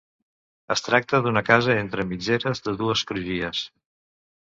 [0.75, 3.61] Es tracta d'una casa entre mitgeres de dues crugies.